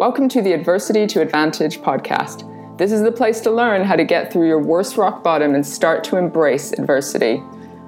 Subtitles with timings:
[0.00, 2.78] Welcome to the Adversity to Advantage podcast.
[2.78, 5.66] This is the place to learn how to get through your worst rock bottom and
[5.66, 7.42] start to embrace adversity.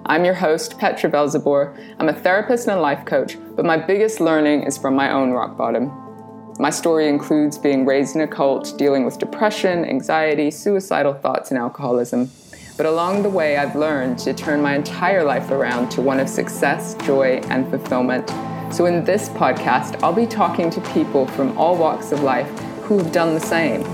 [0.04, 1.96] I'm your host, Petra Velzeboer.
[1.98, 5.30] I'm a therapist and a life coach, but my biggest learning is from my own
[5.30, 5.90] rock bottom.
[6.58, 11.56] My story includes being raised in a cult, dealing with depression, anxiety, suicidal thoughts, and
[11.56, 12.30] alcoholism.
[12.76, 16.28] But along the way, I've learned to turn my entire life around to one of
[16.28, 18.30] success, joy, and fulfillment.
[18.72, 22.48] So, in this podcast, I'll be talking to people from all walks of life
[22.84, 23.84] who have done the same.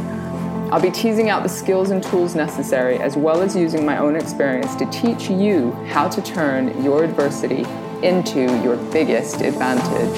[0.73, 4.14] I'll be teasing out the skills and tools necessary, as well as using my own
[4.14, 7.66] experience to teach you how to turn your adversity
[8.05, 10.16] into your biggest advantage.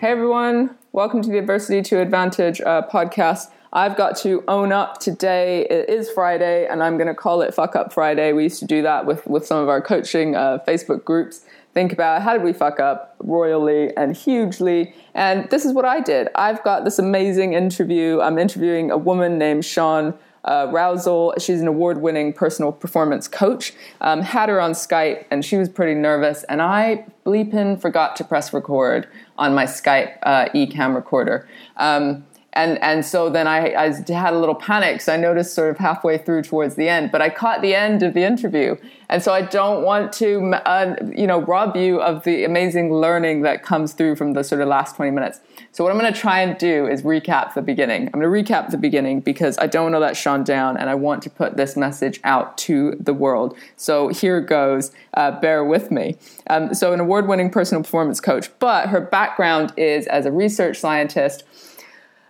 [0.00, 3.52] Hey everyone, welcome to the Adversity to Advantage uh, podcast.
[3.72, 5.66] I've got to own up today.
[5.68, 8.32] It is Friday, and I'm going to call it Fuck Up Friday.
[8.32, 11.44] We used to do that with, with some of our coaching uh, Facebook groups.
[11.74, 14.94] Think about how did we fuck up royally and hugely.
[15.14, 16.28] And this is what I did.
[16.34, 18.20] I've got this amazing interview.
[18.20, 21.38] I'm interviewing a woman named Sean uh, Rousel.
[21.38, 23.74] She's an award winning personal performance coach.
[24.00, 26.42] Um, had her on Skype, and she was pretty nervous.
[26.44, 31.46] And I bleeping forgot to press record on my Skype uh, Ecamm recorder.
[31.76, 32.24] Um,
[32.58, 33.86] and and so then I, I
[34.26, 35.00] had a little panic.
[35.00, 38.02] So I noticed sort of halfway through towards the end, but I caught the end
[38.02, 38.76] of the interview,
[39.08, 40.30] and so I don't want to
[40.74, 44.60] uh, you know rob you of the amazing learning that comes through from the sort
[44.60, 45.40] of last twenty minutes.
[45.72, 48.02] So what I'm going to try and do is recap the beginning.
[48.12, 50.90] I'm going to recap the beginning because I don't want to let Sean down, and
[50.90, 53.56] I want to put this message out to the world.
[53.76, 54.90] So here goes.
[55.14, 56.16] Uh, bear with me.
[56.48, 61.42] Um, so an award-winning personal performance coach, but her background is as a research scientist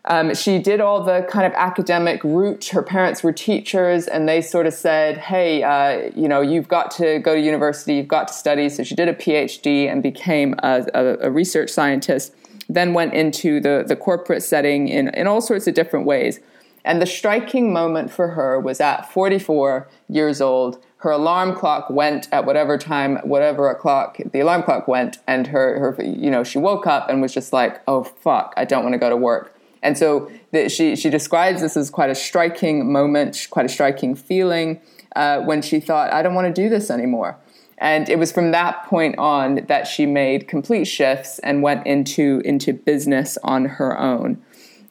[0.04, 2.66] um, she did all the kind of academic route.
[2.66, 6.91] Her parents were teachers, and they sort of said, "Hey, uh, you know, you've got
[6.92, 7.94] to go to university.
[7.94, 11.70] You've got to study." So she did a PhD and became a, a, a research
[11.70, 12.34] scientist.
[12.69, 16.41] Then went into the the corporate setting in in all sorts of different ways.
[16.84, 20.82] And the striking moment for her was at 44 years old.
[20.98, 25.78] Her alarm clock went at whatever time, whatever o'clock the alarm clock went, and her,
[25.78, 28.94] her, you know, she woke up and was just like, "Oh fuck, I don't want
[28.94, 32.91] to go to work." And so the, she, she describes this as quite a striking
[32.91, 34.81] moment, quite a striking feeling
[35.16, 37.39] uh, when she thought, I don't want to do this anymore.
[37.78, 42.43] And it was from that point on that she made complete shifts and went into,
[42.44, 44.43] into business on her own.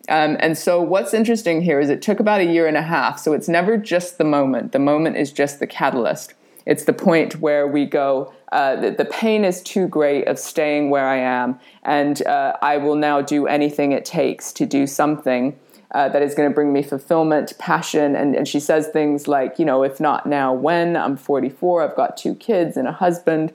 [0.10, 3.20] Um, and so, what's interesting here is it took about a year and a half.
[3.20, 6.34] So, it's never just the moment, the moment is just the catalyst.
[6.68, 10.90] It's the point where we go, uh, the, the, pain is too great of staying
[10.90, 15.58] where I am, and uh, I will now do anything it takes to do something
[15.92, 18.18] uh, that is going to bring me fulfillment, passion.
[18.18, 20.98] And, and she says things like, you know, if not now, when?
[20.98, 23.54] I'm 44, I've got two kids and a husband.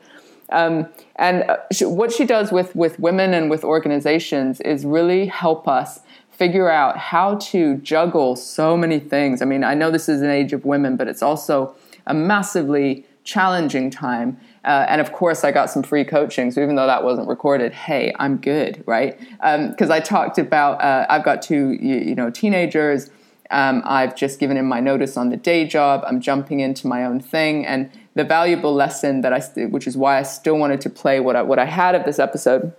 [0.48, 5.26] Um, and uh, she, what she does with, with women and with organizations is really
[5.26, 9.42] help us figure out how to juggle so many things.
[9.42, 11.74] I mean, I know this is an age of women, but it's also
[12.06, 14.38] a massively challenging time.
[14.64, 16.50] Uh, and of course, I got some free coaching.
[16.50, 19.18] So even though that wasn't recorded, hey, I'm good, right?
[19.18, 23.10] Because um, I talked about uh, I've got two you, you know teenagers.
[23.50, 26.04] Um, I've just given him my notice on the day job.
[26.06, 30.18] I'm jumping into my own thing, and the valuable lesson that I, which is why
[30.18, 32.72] I still wanted to play what I, what I had of this episode,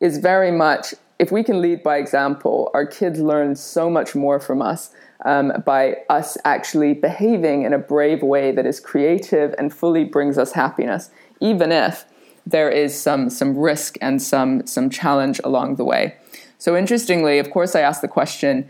[0.00, 4.40] is very much if we can lead by example, our kids learn so much more
[4.40, 4.90] from us
[5.24, 10.38] um, by us actually behaving in a brave way that is creative and fully brings
[10.38, 11.10] us happiness,
[11.40, 12.04] even if
[12.46, 16.16] there is some some risk and some some challenge along the way.
[16.58, 18.68] So interestingly, of course, I asked the question.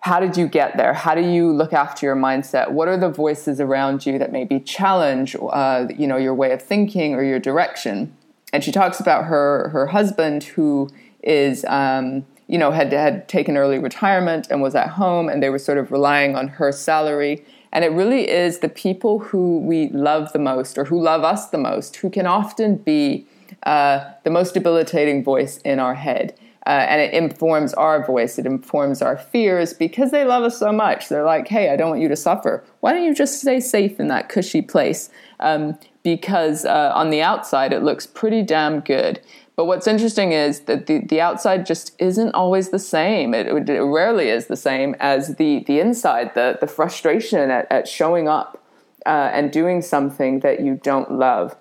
[0.00, 0.94] How did you get there?
[0.94, 2.72] How do you look after your mindset?
[2.72, 6.60] What are the voices around you that maybe challenge, uh, you know, your way of
[6.60, 8.16] thinking or your direction?
[8.52, 10.90] And she talks about her her husband who
[11.22, 15.48] is um, you know had had taken early retirement and was at home and they
[15.48, 17.44] were sort of relying on her salary.
[17.72, 21.48] And it really is the people who we love the most or who love us
[21.48, 23.26] the most who can often be
[23.62, 26.38] uh, the most debilitating voice in our head.
[26.66, 30.70] Uh, and it informs our voice it informs our fears because they love us so
[30.70, 31.08] much.
[31.08, 32.62] They're like hey i don't want you to suffer.
[32.80, 35.08] Why don't you just stay safe in that cushy place?
[35.40, 39.22] Um, because uh, on the outside it looks pretty damn good
[39.54, 43.34] but what's interesting is that the, the outside just isn't always the same.
[43.34, 47.86] It, it rarely is the same as the, the inside, the, the frustration at, at
[47.86, 48.62] showing up
[49.04, 51.54] uh, and doing something that you don't love.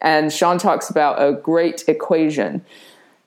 [0.00, 2.64] And Sean talks about a great equation.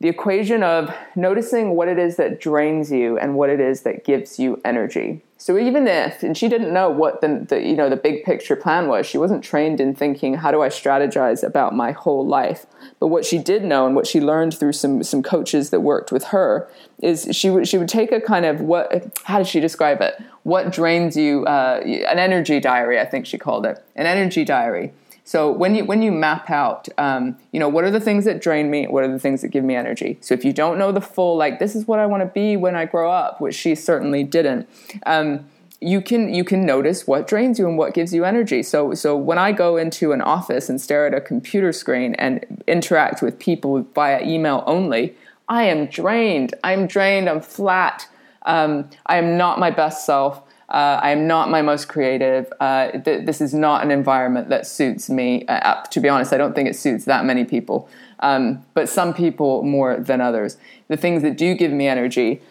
[0.02, 4.04] the equation of noticing what it is that drains you and what it is that
[4.04, 5.22] gives you energy.
[5.42, 8.56] So even if, and she didn't know what the, the, you know the big picture
[8.56, 12.68] plan was, she wasn't trained in thinking how do I strategize about my whole life.
[13.00, 16.12] But what she did know and what she learned through some some coaches that worked
[16.12, 16.70] with her
[17.02, 20.14] is she would she would take a kind of what how did she describe it?
[20.44, 21.44] What drains you?
[21.48, 24.94] Uh, an energy diary, I think she called it, an energy diary
[25.32, 28.42] so when you when you map out, um, you know, what are the things that
[28.42, 28.86] drain me?
[28.88, 30.18] What are the things that give me energy?
[30.20, 32.58] So if you don't know the full, like this is what I want to be
[32.58, 34.68] when I grow up, which she certainly didn't.
[35.06, 35.46] Um,
[35.80, 38.62] you can you can notice what drains you and what gives you energy.
[38.62, 42.62] So so when I go into an office and stare at a computer screen and
[42.68, 45.16] interact with people via email only,
[45.48, 46.56] I am drained.
[46.62, 47.30] I'm drained.
[47.30, 48.06] I'm flat.
[48.42, 50.44] Um, I am not my best self.
[50.72, 52.52] Uh, I am not my most creative.
[52.62, 55.46] Uh, th- this is not an environment that suits me.
[55.48, 57.90] Uh, to be honest, I don't think it suits that many people,
[58.20, 60.56] um, but some people more than others.
[60.88, 62.42] The things that do give me energy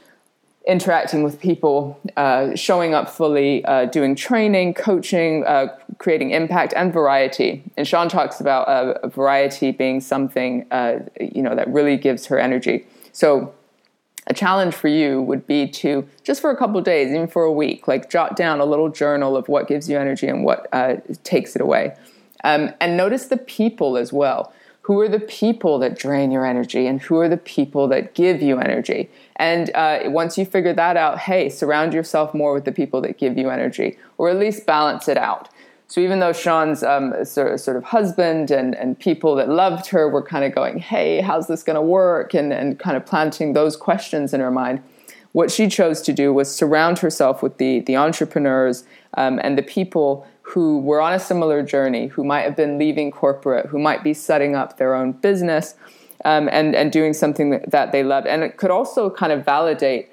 [0.67, 6.93] interacting with people, uh, showing up fully, uh, doing training, coaching, uh, creating impact, and
[6.93, 7.63] variety.
[7.79, 10.67] And Sean talks about variety being something
[11.19, 12.85] you know that really gives her energy.
[13.13, 13.55] So
[14.27, 17.53] a challenge for you would be to just for a couple days, even for a
[17.53, 20.97] week, like jot down a little journal of what gives you energy and what uh,
[21.25, 21.97] takes it away.
[22.45, 24.53] Um, and notice the people as well.
[24.83, 28.43] Who are the people that drain your energy and who are the people that give
[28.43, 29.11] you energy?
[29.37, 33.19] And uh, once you figure that out, hey, surround yourself more with the people that
[33.19, 35.49] give you energy or at least balance it out.
[35.91, 40.23] So even though Sean's um, sort, of, husband and, and people that loved her were
[40.23, 42.33] kind of going, hey, how's this going to work?
[42.33, 44.85] And, and kind of planting those questions in her mind,
[45.33, 48.85] what she chose to do was surround herself with the, the entrepreneurs
[49.15, 53.11] um, and the people who were on a similar journey, who might have been leaving
[53.11, 55.75] corporate, who might be setting up their own business
[56.25, 58.29] um, and, and doing something that, that they loved.
[58.29, 60.09] And it could also kind of validate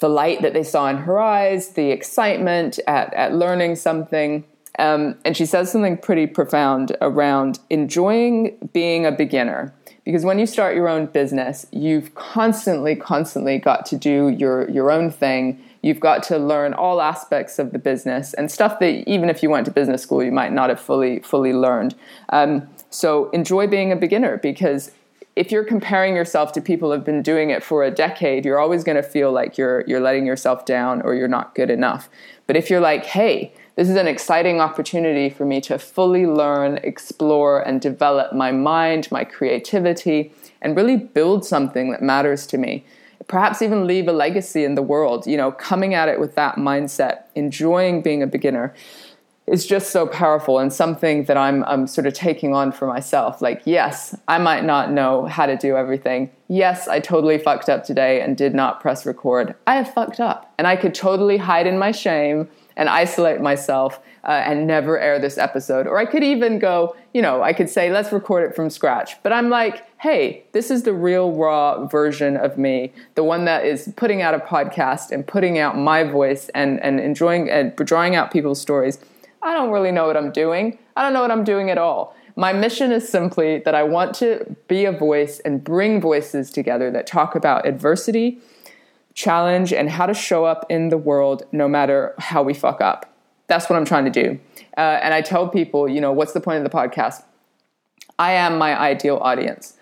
[0.00, 4.44] the light that they saw in her eyes, the excitement at, at learning something.
[4.78, 9.72] Um, and she says something pretty profound around enjoying being a beginner.
[10.04, 14.90] Because when you start your own business, you've constantly, constantly got to do your, your
[14.90, 15.62] own thing.
[15.80, 19.48] You've got to learn all aspects of the business and stuff that even if you
[19.48, 21.94] went to business school, you might not have fully, fully learned.
[22.28, 24.90] Um, so enjoy being a beginner because
[25.36, 28.84] if you're comparing yourself to people who've been doing it for a decade, you're always
[28.84, 32.08] going to feel like you're, you're letting yourself down or you're not good enough.
[32.46, 36.78] But if you're like, hey, this is an exciting opportunity for me to fully learn,
[36.84, 40.32] explore, and develop my mind, my creativity,
[40.62, 42.84] and really build something that matters to me.
[43.26, 46.56] Perhaps even leave a legacy in the world, you know, coming at it with that
[46.56, 48.72] mindset, enjoying being a beginner
[49.46, 53.42] is just so powerful and something that I'm, I'm sort of taking on for myself.
[53.42, 56.30] Like, yes, I might not know how to do everything.
[56.48, 59.54] Yes, I totally fucked up today and did not press record.
[59.66, 64.00] I have fucked up and I could totally hide in my shame and isolate myself
[64.24, 65.86] uh, and never air this episode.
[65.86, 69.22] Or I could even go, you know, I could say, let's record it from scratch.
[69.22, 73.64] But I'm like, hey, this is the real raw version of me, the one that
[73.64, 78.16] is putting out a podcast and putting out my voice and, and enjoying and drawing
[78.16, 78.98] out people's stories.
[79.44, 80.78] I don't really know what I'm doing.
[80.96, 82.16] I don't know what I'm doing at all.
[82.34, 86.90] My mission is simply that I want to be a voice and bring voices together
[86.90, 88.40] that talk about adversity
[89.12, 93.14] challenge and how to show up in the world no matter how we fuck up.
[93.46, 94.40] That's what I'm trying to do.
[94.76, 97.22] Uh, and I tell people, you know, what's the point of the podcast?
[98.18, 99.74] I am my ideal audience.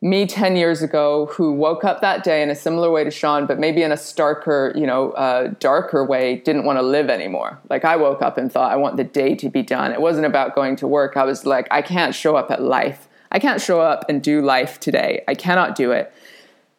[0.00, 3.46] Me 10 years ago, who woke up that day in a similar way to Sean,
[3.46, 7.58] but maybe in a starker, you know, uh, darker way, didn't want to live anymore.
[7.68, 9.90] Like I woke up and thought, I want the day to be done.
[9.90, 11.16] It wasn't about going to work.
[11.16, 13.08] I was like, I can't show up at life.
[13.32, 15.24] I can't show up and do life today.
[15.26, 16.12] I cannot do it.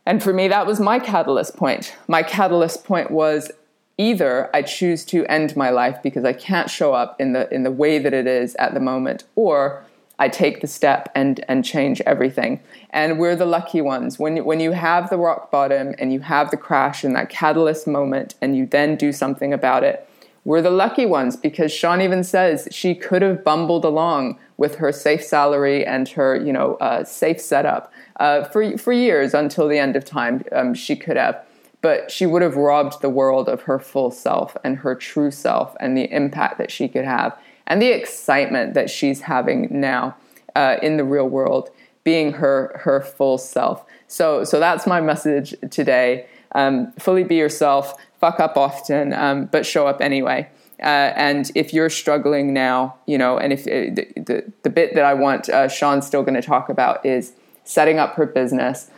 [0.06, 1.96] And for me, that was my catalyst point.
[2.08, 3.52] My catalyst point was
[3.98, 7.64] either I choose to end my life because I can't show up in the in
[7.64, 9.84] the way that it is at the moment, or
[10.20, 12.60] I take the step and and change everything.
[12.92, 14.20] And we're the lucky ones.
[14.20, 17.88] When when you have the rock bottom and you have the crash and that catalyst
[17.88, 20.08] moment, and you then do something about it,
[20.44, 24.92] we're the lucky ones because Sean even says she could have bumbled along with her
[24.92, 29.80] safe salary and her you know uh, safe setup uh, for for years until the
[29.80, 30.44] end of time.
[30.52, 31.42] Um, she could have,
[31.82, 35.78] but she would have robbed the world of her full self and her true self
[35.80, 37.38] and the impact that she could have
[37.70, 40.16] and the excitement that she's having now
[40.56, 41.70] uh, in the real world,
[42.04, 43.86] being her her full self.
[44.08, 46.28] So so that's my message today.
[46.54, 47.94] Um, fully be yourself.
[48.20, 50.50] Fuck up often, um, but show up anyway.
[50.82, 54.96] Uh, and if you're struggling now, you know, and if uh, the, the, the bit
[54.96, 57.34] that I want uh, Sean's still going to talk about is
[57.66, 58.90] setting up her business,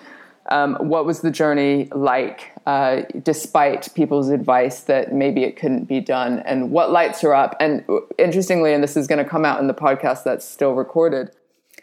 [0.50, 6.00] um, what was the journey like, uh, despite people's advice that maybe it couldn't be
[6.00, 7.56] done, and what lights her up?
[7.60, 7.84] And
[8.18, 11.32] interestingly, and this is going to come out in the podcast that's still recorded.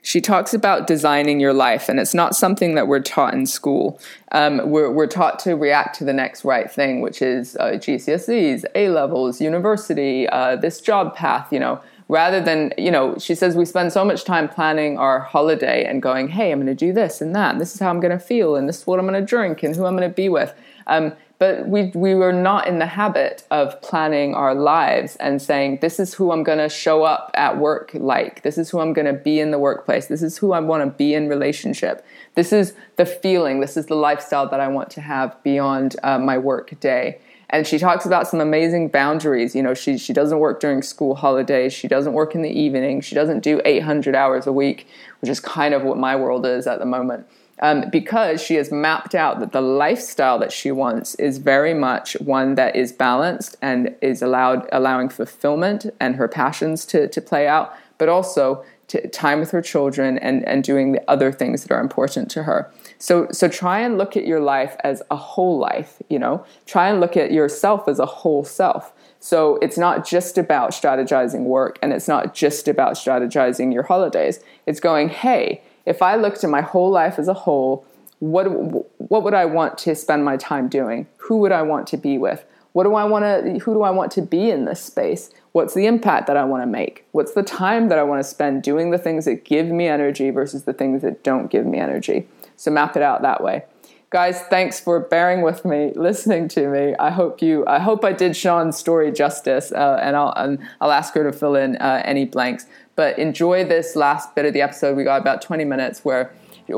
[0.01, 4.01] She talks about designing your life, and it's not something that we're taught in school.
[4.31, 8.65] Um, we're, we're, taught to react to the next right thing, which is uh, GCSEs,
[8.75, 13.55] A levels, university, uh, this job path, you know rather than you know she says
[13.55, 16.93] we spend so much time planning our holiday and going hey i'm going to do
[16.93, 18.99] this and that and this is how i'm going to feel and this is what
[18.99, 20.55] i'm going to drink and who i'm going to be with
[20.87, 25.79] um, but we we were not in the habit of planning our lives and saying
[25.81, 28.43] this is who i'm going to show up at work like.
[28.43, 30.07] This is who i'm going to be in the workplace.
[30.07, 32.05] This is who i want to be in relationship.
[32.35, 33.61] This is the feeling.
[33.61, 37.67] This is the lifestyle that i want to have beyond uh, my work day and
[37.67, 39.55] she talks about some amazing boundaries.
[39.55, 41.73] You know she she doesn't work during school holidays.
[41.73, 43.01] She doesn't work in the evening.
[43.01, 44.87] She doesn't do 800 hours a week
[45.21, 47.27] which is kind of what my world is at the moment.
[47.61, 52.13] Um, because she has mapped out that the lifestyle that she wants is very much
[52.21, 57.49] one that is balanced and is allowed allowing fulfillment and her passions to, to play
[57.49, 58.65] out but also
[59.13, 62.73] time with her children and, and doing the other things that are important to her
[62.99, 66.45] so so try and look at your life as a whole life, you know.
[66.67, 68.93] Try and look at yourself as a whole self.
[69.21, 74.41] So it's not just about strategizing work and it's not just about strategizing your holidays.
[74.67, 77.87] It's going, "Hey, if I looked at my whole life as a whole,
[78.19, 81.07] what what would I want to spend my time doing?
[81.19, 82.45] Who would I want to be with?
[82.73, 85.31] What do I want to who do I want to be in this space?
[85.53, 87.05] What's the impact that I want to make?
[87.13, 90.31] What's the time that I want to spend doing the things that give me energy
[90.31, 92.29] versus the things that don't give me energy?
[92.57, 93.65] So map it out that way.
[94.11, 96.95] Guys, thanks for bearing with me, listening to me.
[96.99, 97.67] I hope you.
[97.67, 101.33] I hope I did Sean's story justice, uh, and I'll and I'll ask her to
[101.33, 102.67] fill in uh, any blanks.
[102.97, 104.97] But enjoy this last bit of the episode.
[104.97, 106.33] We got about 20 minutes where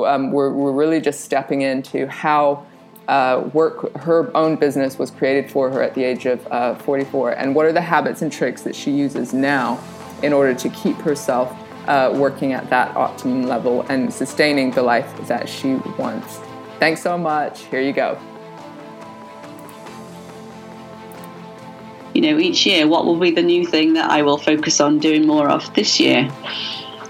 [0.05, 2.67] um, we're, we're really just stepping into how
[3.11, 7.33] uh, work her own business was created for her at the age of uh, 44
[7.33, 9.83] and what are the habits and tricks that she uses now
[10.23, 11.53] in order to keep herself
[11.89, 16.39] uh, working at that optimum level and sustaining the life that she wants.
[16.79, 17.65] Thanks so much.
[17.65, 18.17] Here you go.
[22.15, 25.01] You know, each year, what will be the new thing that I will focus on
[25.01, 26.31] doing more of this year?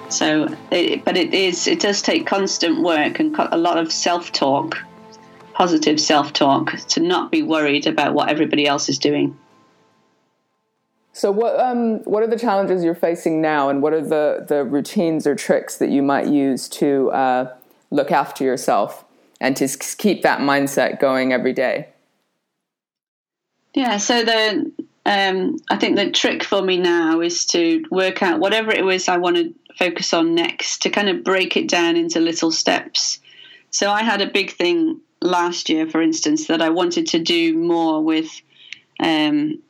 [0.08, 4.32] So, it, but it is, it does take constant work and a lot of self
[4.32, 4.78] talk,
[5.60, 9.38] positive self talk, to not be worried about what everybody else is doing.
[11.12, 14.64] So what um, what are the challenges you're facing now, and what are the the
[14.64, 17.54] routines or tricks that you might use to uh,
[17.90, 19.04] look after yourself
[19.38, 21.90] and to keep that mindset going every day?
[23.74, 24.72] Yeah, so the
[25.04, 29.10] um, I think the trick for me now is to work out whatever it was
[29.10, 33.18] I want to focus on next, to kind of break it down into little steps.
[33.68, 37.56] So I had a big thing last year, for instance, that I wanted to do
[37.56, 38.30] more with
[38.98, 39.62] um,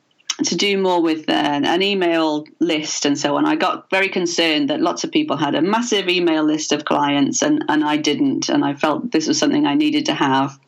[0.43, 3.45] to do more with uh, an email list and so on.
[3.45, 7.41] I got very concerned that lots of people had a massive email list of clients
[7.41, 8.49] and, and I didn't.
[8.49, 10.59] And I felt this was something I needed to have.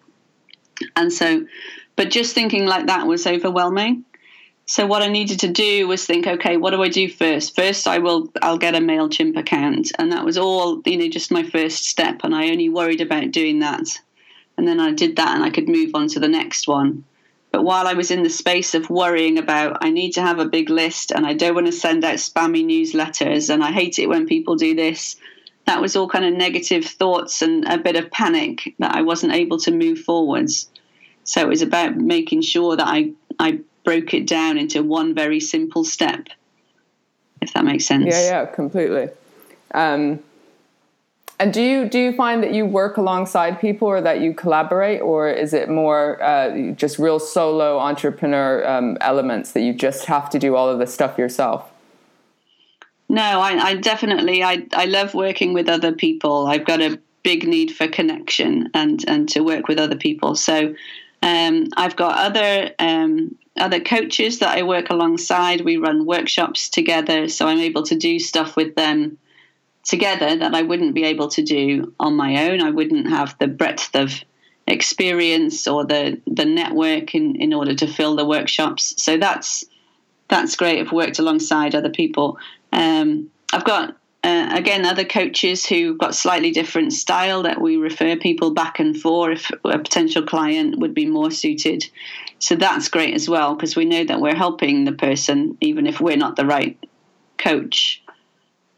[0.96, 1.46] And so,
[1.96, 4.06] but just thinking like that was overwhelming.
[4.66, 7.56] So what I needed to do was think, okay, what do I do first?
[7.56, 11.32] First, I will, I'll get a Mailchimp account, and that was all, you know, just
[11.32, 12.22] my first step.
[12.24, 14.00] And I only worried about doing that,
[14.58, 17.04] and then I did that, and I could move on to the next one.
[17.54, 20.46] But while I was in the space of worrying about, I need to have a
[20.46, 24.10] big list and I don't want to send out spammy newsletters and I hate it
[24.10, 25.18] when people do this,
[25.66, 29.34] that was all kind of negative thoughts and a bit of panic that I wasn't
[29.34, 30.68] able to move forwards.
[31.26, 35.40] So it was about making sure that I, I broke it down into one very
[35.40, 36.30] simple step,
[37.40, 38.08] if that makes sense.
[38.08, 39.10] Yeah, yeah, completely.
[39.76, 40.24] Um,
[41.44, 45.02] and do you do you find that you work alongside people, or that you collaborate,
[45.02, 50.30] or is it more uh, just real solo entrepreneur um, elements that you just have
[50.30, 51.70] to do all of this stuff yourself?
[53.10, 56.48] No, I, I definitely I I love working with other people.
[56.48, 60.36] I've got a big need for connection and and to work with other people.
[60.36, 60.74] So
[61.22, 65.60] um, I've got other um, other coaches that I work alongside.
[65.60, 69.18] We run workshops together, so I'm able to do stuff with them
[69.84, 72.62] together that I wouldn't be able to do on my own.
[72.62, 74.24] I wouldn't have the breadth of
[74.66, 79.02] experience or the the network in, in order to fill the workshops.
[79.02, 79.66] So that's
[80.30, 80.80] that's great.
[80.80, 82.38] I've worked alongside other people.
[82.72, 88.16] Um, I've got uh, again other coaches who've got slightly different style that we refer
[88.16, 91.86] people back and forth if a potential client would be more suited.
[92.40, 96.00] So that's great as well because we know that we're helping the person even if
[96.00, 96.78] we're not the right
[97.38, 98.03] coach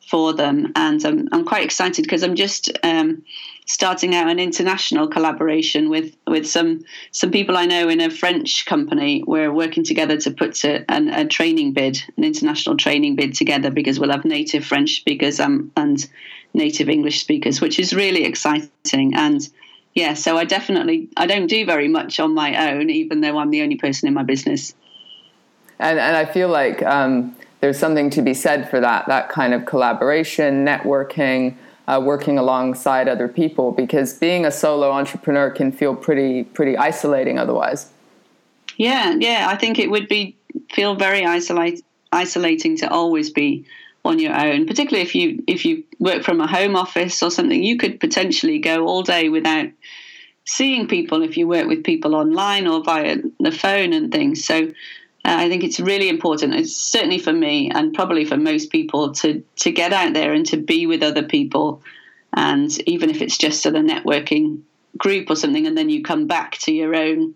[0.07, 0.71] for them.
[0.75, 3.23] And um, I'm quite excited because I'm just um,
[3.65, 8.65] starting out an international collaboration with, with some some people I know in a French
[8.65, 9.23] company.
[9.25, 13.71] We're working together to put a, an, a training bid, an international training bid together
[13.71, 16.07] because we'll have native French speakers um, and
[16.53, 19.15] native English speakers, which is really exciting.
[19.15, 19.47] And
[19.93, 23.49] yeah, so I definitely I don't do very much on my own, even though I'm
[23.49, 24.75] the only person in my business.
[25.79, 27.35] And and I feel like um,
[27.65, 31.55] there's something to be said for that that kind of collaboration, networking,
[31.87, 37.39] uh, working alongside other people, because being a solo entrepreneur can feel pretty pretty isolating
[37.39, 37.89] otherwise.
[38.77, 40.37] Yeah, yeah, I think it would be
[40.71, 43.65] feel very isolate, isolating to always be
[44.03, 47.63] on your own, particularly if you if you work from a home office or something.
[47.63, 49.69] You could potentially go all day without
[50.45, 54.45] seeing people if you work with people online or via the phone and things.
[54.45, 54.71] So
[55.25, 56.53] uh, I think it's really important.
[56.53, 60.45] It's certainly for me and probably for most people to to get out there and
[60.47, 61.81] to be with other people,
[62.33, 64.61] and even if it's just at a networking
[64.99, 67.33] group or something, and then you come back to your own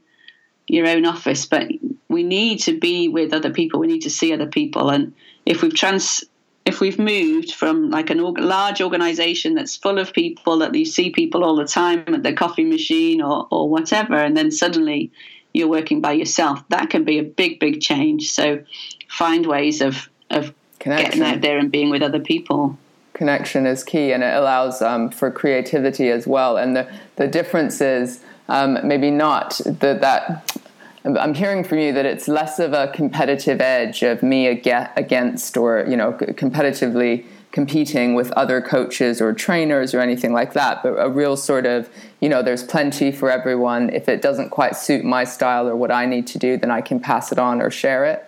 [0.67, 1.47] your own office.
[1.47, 1.71] But
[2.09, 3.79] we need to be with other people.
[3.79, 5.13] We need to see other people, and
[5.47, 6.23] if we've trans
[6.65, 10.85] if we've moved from like a org- large organization that's full of people that you
[10.85, 15.11] see people all the time at the coffee machine or, or whatever, and then suddenly
[15.59, 18.31] you're working by yourself, that can be a big, big change.
[18.31, 18.63] So
[19.07, 22.77] find ways of, of getting out there and being with other people.
[23.13, 26.57] Connection is key and it allows um, for creativity as well.
[26.57, 30.57] And the, the difference is um, maybe not that, that
[31.03, 35.85] I'm hearing from you that it's less of a competitive edge of me against or,
[35.87, 41.09] you know, competitively competing with other coaches or trainers or anything like that, but a
[41.09, 41.89] real sort of,
[42.19, 43.89] you know, there's plenty for everyone.
[43.89, 46.81] If it doesn't quite suit my style or what I need to do, then I
[46.81, 48.25] can pass it on or share it.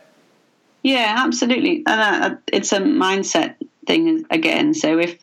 [0.83, 1.83] Yeah, absolutely.
[1.85, 4.73] And uh, it's a mindset thing again.
[4.73, 5.19] So if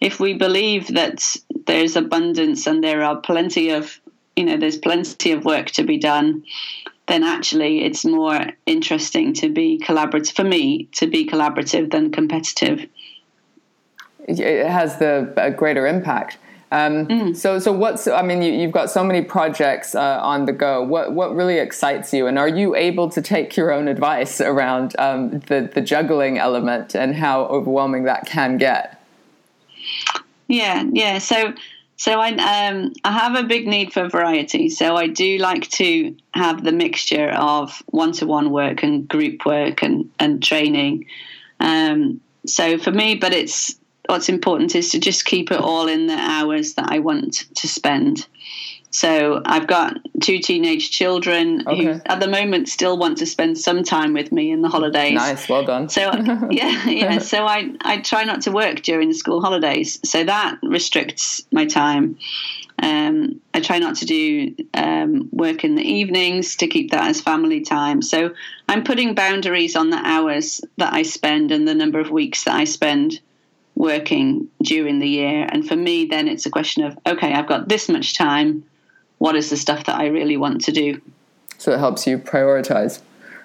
[0.00, 1.22] if we believe that
[1.66, 4.00] there's abundance and there are plenty of,
[4.34, 6.42] you know, there's plenty of work to be done,
[7.06, 12.86] then actually it's more interesting to be collaborative for me to be collaborative than competitive
[14.28, 16.38] it has the a greater impact.
[16.72, 17.36] Um, mm.
[17.36, 18.08] So, so what's?
[18.08, 20.82] I mean, you, have got so many projects uh, on the go.
[20.82, 24.96] What what really excites you, and are you able to take your own advice around
[24.98, 28.98] um, the the juggling element and how overwhelming that can get?
[30.48, 31.18] Yeah, yeah.
[31.18, 31.52] So,
[31.96, 32.30] so I
[32.68, 34.70] um, I have a big need for variety.
[34.70, 39.44] So I do like to have the mixture of one to one work and group
[39.44, 41.04] work and and training.
[41.60, 46.06] Um, so for me, but it's what's important is to just keep it all in
[46.06, 48.26] the hours that I want to spend.
[48.92, 51.84] So I've got two teenage children okay.
[51.84, 55.14] who, at the moment, still want to spend some time with me in the holidays.
[55.14, 55.88] Nice, well done.
[55.88, 56.12] So
[56.50, 57.18] yeah, yeah.
[57.18, 61.64] So I I try not to work during the school holidays, so that restricts my
[61.64, 62.18] time.
[62.82, 67.20] Um, I try not to do um, work in the evenings to keep that as
[67.20, 68.02] family time.
[68.02, 68.34] So
[68.68, 72.54] I'm putting boundaries on the hours that I spend and the number of weeks that
[72.54, 73.20] I spend
[73.82, 75.44] working during the year.
[75.50, 78.64] And for me, then it's a question of okay, I've got this much time.
[79.18, 81.02] What is the stuff that I really want to do?
[81.58, 83.00] So it helps you prioritize.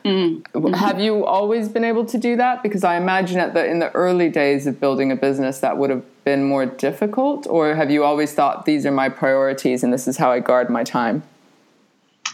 [0.06, 0.74] Mm-hmm.
[0.74, 2.64] Have you always been able to do that?
[2.64, 5.90] Because I imagine at the in the early days of building a business that would
[5.90, 7.48] have been more difficult.
[7.48, 10.70] Or have you always thought these are my priorities and this is how I guard
[10.70, 11.24] my time?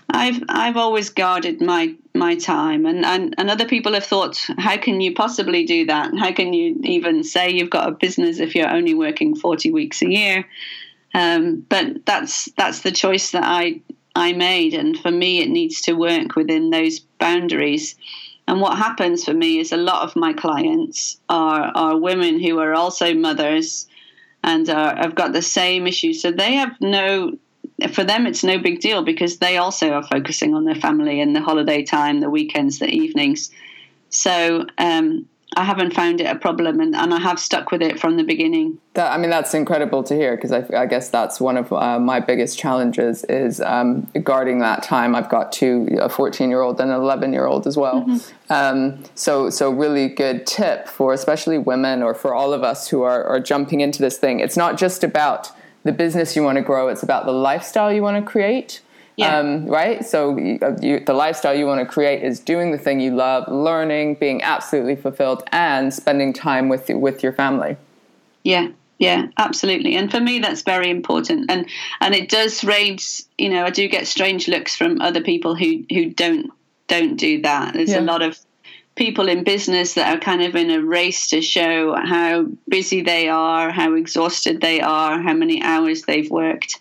[0.09, 4.77] I've I've always guarded my my time and, and and other people have thought how
[4.77, 6.17] can you possibly do that?
[6.17, 10.01] How can you even say you've got a business if you're only working 40 weeks
[10.01, 10.45] a year?
[11.13, 13.81] Um, but that's that's the choice that I
[14.15, 17.95] I made and for me it needs to work within those boundaries.
[18.47, 22.59] And what happens for me is a lot of my clients are are women who
[22.59, 23.87] are also mothers
[24.43, 26.21] and are, have got the same issues.
[26.21, 27.37] So they have no
[27.91, 31.35] for them it's no big deal because they also are focusing on their family and
[31.35, 33.51] the holiday time, the weekends, the evenings.
[34.09, 37.99] So um, I haven't found it a problem, and, and I have stuck with it
[37.99, 38.79] from the beginning.
[38.93, 41.99] That, I mean, that's incredible to hear because I, I, guess that's one of uh,
[41.99, 45.15] my biggest challenges is um, guarding that time.
[45.15, 48.01] I've got two, a 14 year old and an 11 year old as well.
[48.01, 48.53] Mm-hmm.
[48.53, 53.01] Um, so, so really good tip for especially women or for all of us who
[53.03, 54.39] are, are jumping into this thing.
[54.39, 55.51] It's not just about
[55.83, 56.87] the business you want to grow.
[56.87, 58.81] It's about the lifestyle you want to create.
[59.15, 59.37] Yeah.
[59.37, 60.03] Um, right?
[60.03, 63.47] So you, you, the lifestyle you want to create is doing the thing you love,
[63.47, 67.77] learning, being absolutely fulfilled, and spending time with with your family.
[68.43, 69.95] Yeah, yeah, absolutely.
[69.95, 71.51] And for me, that's very important.
[71.51, 71.67] And
[72.01, 75.85] and it does raise, you know, I do get strange looks from other people who
[75.91, 76.51] who don't
[76.87, 77.73] don't do that.
[77.73, 77.99] There's yeah.
[77.99, 78.39] a lot of
[78.95, 83.27] people in business that are kind of in a race to show how busy they
[83.27, 86.79] are, how exhausted they are, how many hours they've worked.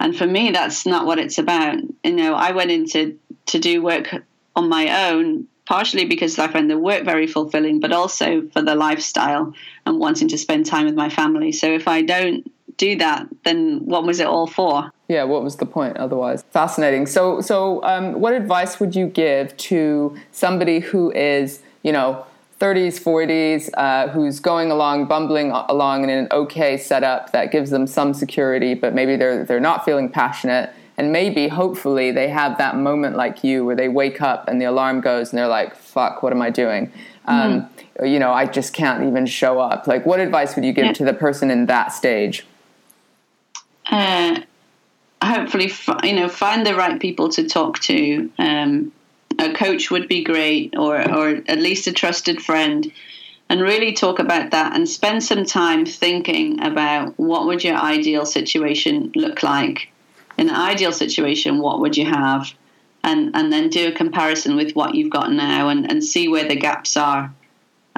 [0.00, 1.78] And for me, that's not what it's about.
[2.04, 4.14] You know, I went into to do work
[4.54, 8.76] on my own, partially because I find the work very fulfilling, but also for the
[8.76, 11.50] lifestyle and wanting to spend time with my family.
[11.50, 14.90] So if I don't do that, then what was it all for?
[15.08, 16.44] Yeah, what was the point otherwise?
[16.50, 17.06] Fascinating.
[17.06, 22.24] So, so um, what advice would you give to somebody who is, you know,
[22.60, 27.86] 30s, 40s, uh, who's going along, bumbling along in an okay setup that gives them
[27.86, 32.76] some security, but maybe they're they're not feeling passionate, and maybe, hopefully, they have that
[32.76, 36.24] moment like you where they wake up and the alarm goes and they're like, "Fuck,
[36.24, 36.92] what am I doing?"
[37.26, 38.06] Um, mm-hmm.
[38.06, 39.86] You know, I just can't even show up.
[39.86, 40.92] Like, what advice would you give yeah.
[40.94, 42.47] to the person in that stage?
[43.90, 44.40] Uh,
[45.22, 45.72] hopefully,
[46.04, 48.30] you know, find the right people to talk to.
[48.38, 48.92] Um,
[49.38, 52.90] a coach would be great, or or at least a trusted friend,
[53.48, 58.26] and really talk about that and spend some time thinking about what would your ideal
[58.26, 59.90] situation look like.
[60.36, 62.52] In an ideal situation, what would you have?
[63.04, 66.48] And and then do a comparison with what you've got now and, and see where
[66.48, 67.32] the gaps are.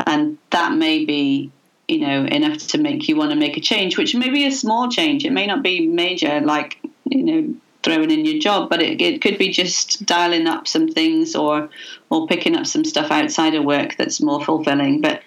[0.07, 1.51] And that may be
[1.91, 4.53] you know enough to make you want to make a change which may be a
[4.53, 5.25] small change.
[5.25, 9.23] It may not be major like you know throwing in your job but it, it
[9.23, 11.71] could be just dialing up some things or
[12.11, 15.01] or picking up some stuff outside of work that's more fulfilling.
[15.01, 15.23] But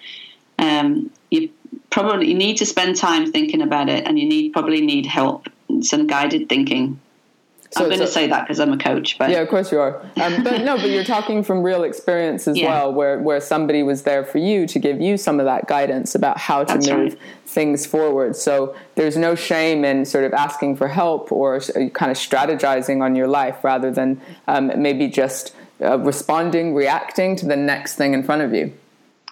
[0.58, 1.50] um, you
[1.90, 5.48] probably need to spend time thinking about it and you need probably need help
[5.80, 7.00] some guided thinking
[7.74, 9.80] so, I'm going to say that because I'm a coach, but yeah, of course you
[9.80, 10.00] are.
[10.22, 12.70] Um, but no, but you're talking from real experience as yeah.
[12.70, 16.14] well, where where somebody was there for you to give you some of that guidance
[16.14, 17.18] about how to That's move right.
[17.46, 18.36] things forward.
[18.36, 23.16] So there's no shame in sort of asking for help or kind of strategizing on
[23.16, 28.22] your life rather than um, maybe just uh, responding, reacting to the next thing in
[28.22, 28.72] front of you.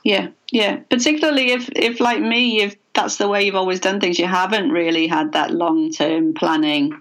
[0.05, 0.81] Yeah, yeah.
[0.91, 4.71] Particularly if if like me, if that's the way you've always done things, you haven't
[4.71, 7.01] really had that long term planning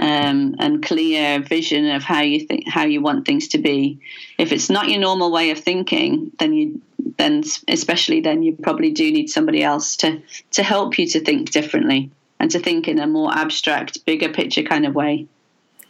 [0.00, 4.00] um, and clear vision of how you think how you want things to be.
[4.38, 6.80] If it's not your normal way of thinking, then you
[7.18, 11.50] then especially then you probably do need somebody else to to help you to think
[11.50, 12.10] differently
[12.40, 15.28] and to think in a more abstract, bigger picture kind of way.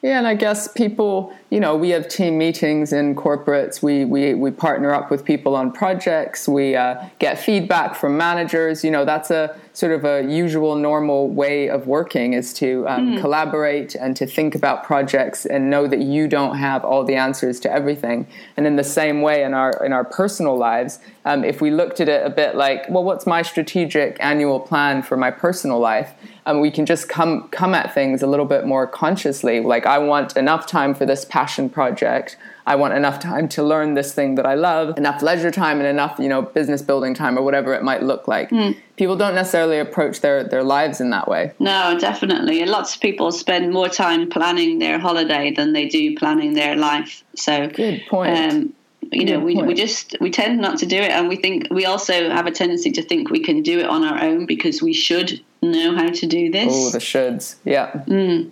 [0.02, 3.82] Yeah, and I guess people, you know, we have team meetings in corporates.
[3.82, 6.48] We we we partner up with people on projects.
[6.48, 8.82] We uh, get feedback from managers.
[8.82, 13.12] You know, that's a sort of a usual, normal way of working is to um,
[13.12, 13.20] mm.
[13.20, 17.60] collaborate and to think about projects and know that you don't have all the answers
[17.60, 18.26] to everything.
[18.56, 22.00] And in the same way, in our in our personal lives, um, if we looked
[22.00, 26.14] at it a bit like, well, what's my strategic annual plan for my personal life?
[26.46, 29.60] um, we can just come come at things a little bit more consciously.
[29.60, 32.36] Like I want enough time for this passion project.
[32.66, 35.86] I want enough time to learn this thing that I love, enough leisure time, and
[35.86, 38.50] enough you know business building time or whatever it might look like.
[38.50, 38.76] Mm.
[38.96, 41.52] People don't necessarily approach their their lives in that way.
[41.58, 42.64] No, definitely.
[42.64, 47.24] Lots of people spend more time planning their holiday than they do planning their life.
[47.34, 48.36] So good point.
[48.36, 48.74] Um,
[49.12, 51.84] you know, we, we just we tend not to do it, and we think we
[51.84, 54.92] also have a tendency to think we can do it on our own because we
[54.92, 56.72] should know how to do this.
[56.72, 57.90] Oh, the shoulds, yeah.
[58.06, 58.50] Mm.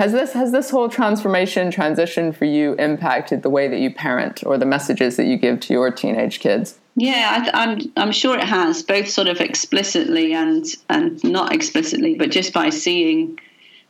[0.00, 4.42] Has this has this whole transformation transition for you impacted the way that you parent
[4.46, 6.78] or the messages that you give to your teenage kids?
[6.96, 12.14] Yeah, I, I'm I'm sure it has, both sort of explicitly and and not explicitly,
[12.14, 13.38] but just by seeing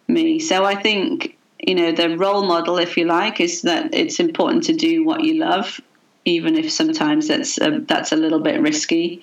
[0.08, 0.40] me.
[0.40, 4.64] So I think you know the role model, if you like, is that it's important
[4.64, 5.80] to do what you love
[6.24, 9.22] even if sometimes that's a, that's a little bit risky.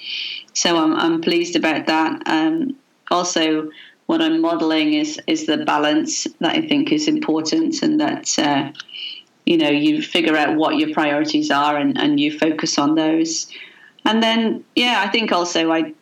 [0.54, 2.22] So I'm I'm pleased about that.
[2.28, 2.78] Um,
[3.12, 3.72] also,
[4.08, 8.72] what I'm modelling is is the balance that I think is important, and that uh,
[9.46, 13.48] you know you figure out what your priorities are and, and you focus on those.
[14.06, 15.94] And then, yeah, I think also I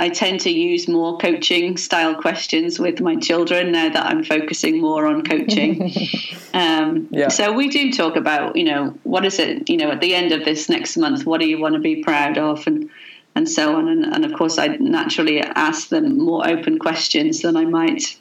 [0.00, 4.80] I tend to use more coaching style questions with my children now that I'm focusing
[4.80, 5.92] more on coaching.
[6.54, 7.28] um, yeah.
[7.28, 10.32] So we do talk about, you know, what is it, you know, at the end
[10.32, 12.88] of this next month, what do you want to be proud of, and
[13.34, 13.88] and so on.
[13.88, 18.18] And, and of course, I naturally ask them more open questions than I might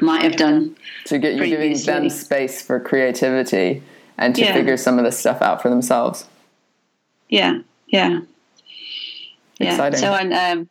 [0.00, 0.76] might have done.
[1.06, 3.82] To get you giving them space for creativity
[4.18, 4.54] and to yeah.
[4.54, 6.26] figure some of this stuff out for themselves.
[7.28, 8.20] Yeah, yeah.
[9.58, 9.70] Yeah.
[9.70, 10.00] Exciting.
[10.00, 10.68] So and um,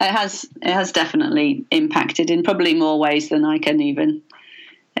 [0.00, 4.22] it has it has definitely impacted in probably more ways than I can even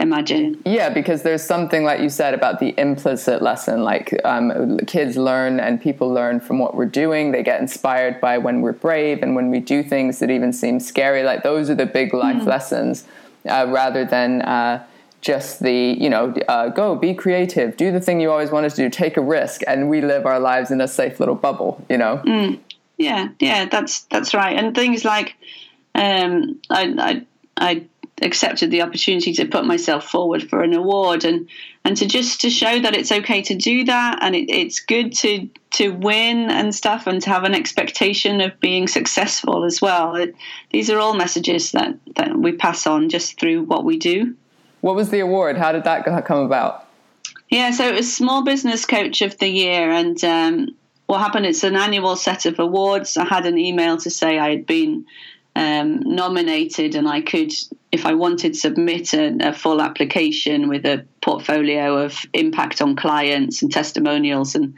[0.00, 0.60] imagine.
[0.64, 3.82] Yeah, because there's something like you said about the implicit lesson.
[3.82, 7.32] Like um, kids learn and people learn from what we're doing.
[7.32, 10.80] They get inspired by when we're brave and when we do things that even seem
[10.80, 11.22] scary.
[11.22, 12.46] Like those are the big life mm.
[12.46, 13.04] lessons,
[13.48, 14.42] uh, rather than.
[14.42, 14.84] Uh,
[15.20, 18.76] just the you know uh, go be creative do the thing you always wanted to
[18.76, 21.98] do take a risk and we live our lives in a safe little bubble you
[21.98, 22.56] know mm,
[22.98, 25.34] yeah yeah that's that's right and things like
[25.96, 27.86] um, I, I I
[28.22, 31.48] accepted the opportunity to put myself forward for an award and
[31.84, 35.12] and to just to show that it's okay to do that and it, it's good
[35.12, 40.16] to to win and stuff and to have an expectation of being successful as well.
[40.16, 40.34] It,
[40.70, 44.34] these are all messages that that we pass on just through what we do.
[44.80, 45.56] What was the award?
[45.56, 46.86] How did that come about?
[47.50, 50.68] Yeah so it was small business coach of the year and um,
[51.06, 53.16] what happened it's an annual set of awards.
[53.16, 55.06] I had an email to say i had been
[55.56, 57.52] um, nominated, and I could,
[57.90, 63.62] if I wanted, submit a, a, full application with a portfolio of impact on clients
[63.62, 64.74] and testimonials and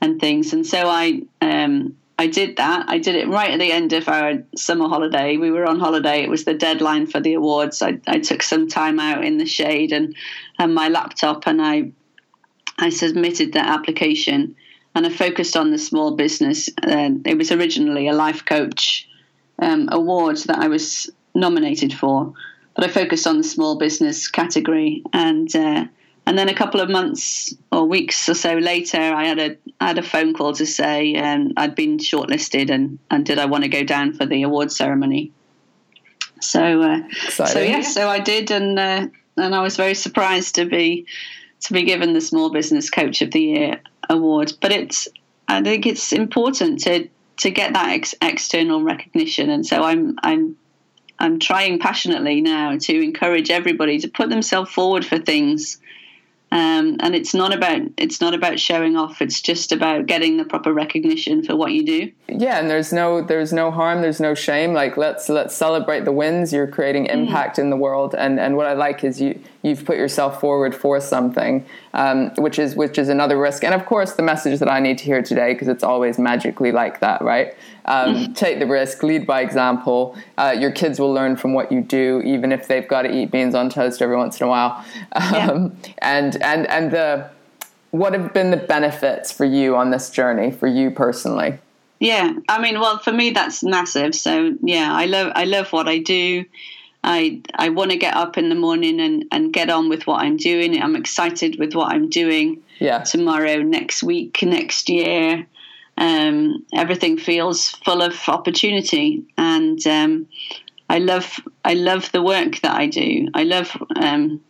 [0.00, 0.52] and things.
[0.52, 2.84] And so I um, I did that.
[2.88, 5.36] I did it right at the end of our summer holiday.
[5.38, 6.22] We were on holiday.
[6.22, 7.82] It was the deadline for the awards.
[7.82, 10.14] I, I took some time out in the shade and
[10.58, 11.90] and my laptop, and I
[12.78, 14.54] I submitted that application.
[14.94, 16.68] And I focused on the small business.
[16.82, 19.08] Uh, it was originally a life coach
[19.62, 22.34] um, awards that I was nominated for,
[22.74, 25.02] but I focused on the small business category.
[25.12, 25.86] And uh,
[26.26, 29.88] and then a couple of months or weeks or so later, I had a I
[29.88, 33.64] had a phone call to say um, I'd been shortlisted and and did I want
[33.64, 35.32] to go down for the award ceremony.
[36.40, 40.64] So uh, so yes, so I did, and uh, and I was very surprised to
[40.64, 41.06] be
[41.60, 44.52] to be given the Small Business Coach of the Year award.
[44.60, 45.08] But it's
[45.48, 49.50] I think it's important to to get that ex- external recognition.
[49.50, 50.56] And so I'm I'm
[51.18, 55.78] I'm trying passionately now to encourage everybody to put themselves forward for things
[56.52, 59.22] um, and it's not about it's not about showing off.
[59.22, 62.12] It's just about getting the proper recognition for what you do.
[62.28, 64.02] Yeah, and there's no there's no harm.
[64.02, 64.74] There's no shame.
[64.74, 66.52] Like let's let's celebrate the wins.
[66.52, 67.14] You're creating mm.
[67.14, 67.60] impact mm.
[67.60, 71.00] in the world, and and what I like is you you've put yourself forward for
[71.00, 73.64] something, um, which is which is another risk.
[73.64, 76.72] And of course, the message that I need to hear today, because it's always magically
[76.72, 77.54] like that, right?
[77.84, 78.32] Um, mm-hmm.
[78.34, 80.16] Take the risk, lead by example.
[80.36, 83.30] Uh, your kids will learn from what you do, even if they've got to eat
[83.30, 84.84] beans on toast every once in a while.
[85.12, 85.68] Um, yeah.
[85.98, 87.30] And and and the
[87.92, 91.58] what have been the benefits for you on this journey for you personally?
[92.00, 94.14] Yeah, I mean, well, for me that's massive.
[94.14, 96.44] So yeah, I love I love what I do.
[97.04, 100.22] I I want to get up in the morning and and get on with what
[100.22, 100.80] I'm doing.
[100.80, 102.62] I'm excited with what I'm doing.
[102.78, 103.00] Yeah.
[103.02, 105.46] Tomorrow, next week, next year
[105.98, 110.26] um, everything feels full of opportunity, and um,
[110.88, 113.28] I love I love the work that I do.
[113.34, 114.40] I love um,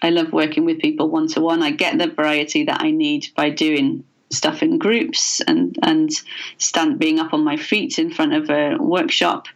[0.00, 1.62] I love working with people one to one.
[1.62, 6.10] I get the variety that I need by doing stuff in groups and and
[6.58, 9.48] stand being up on my feet in front of a workshop.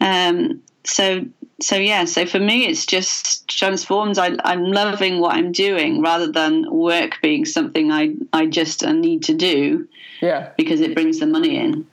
[0.00, 1.26] Um, so
[1.60, 4.18] so yeah, so for me, it's just transformed.
[4.18, 9.22] I, am loving what I'm doing rather than work being something I I just need
[9.24, 9.88] to do.
[10.20, 11.86] Yeah, because it brings the money in.